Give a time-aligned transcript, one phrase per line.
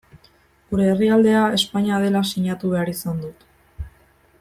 [0.71, 3.49] Gure herrialdea Espainia dela sinatu behar izan dut.